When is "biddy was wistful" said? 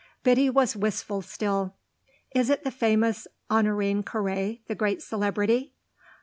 0.23-1.21